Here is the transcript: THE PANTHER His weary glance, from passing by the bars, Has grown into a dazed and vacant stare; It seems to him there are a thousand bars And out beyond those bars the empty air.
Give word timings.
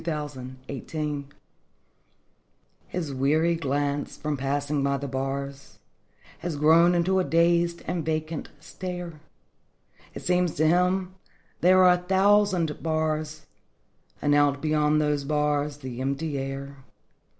THE 0.03 0.83
PANTHER 0.89 1.25
His 2.87 3.13
weary 3.13 3.55
glance, 3.55 4.17
from 4.17 4.35
passing 4.35 4.81
by 4.81 4.97
the 4.97 5.07
bars, 5.07 5.77
Has 6.39 6.55
grown 6.55 6.95
into 6.95 7.19
a 7.19 7.23
dazed 7.23 7.83
and 7.85 8.03
vacant 8.03 8.49
stare; 8.59 9.19
It 10.15 10.23
seems 10.23 10.55
to 10.55 10.65
him 10.67 11.13
there 11.59 11.83
are 11.83 11.93
a 11.93 11.97
thousand 12.01 12.81
bars 12.81 13.45
And 14.23 14.33
out 14.33 14.59
beyond 14.59 14.99
those 14.99 15.23
bars 15.23 15.77
the 15.77 16.01
empty 16.01 16.35
air. 16.39 16.77